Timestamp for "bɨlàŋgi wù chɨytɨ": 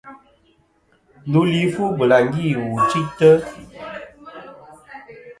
1.97-3.29